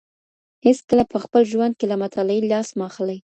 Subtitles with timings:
[0.65, 3.17] هېڅکله په خپل ژوند کې له مطالعې لاس مه اخلئ.